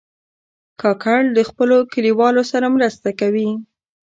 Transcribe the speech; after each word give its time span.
کاکړ 0.81 1.19
د 1.37 1.39
خپلو 1.49 1.77
کلیوالو 1.93 2.43
سره 2.51 2.67
مرسته 2.75 3.09
کوي. 3.19 3.49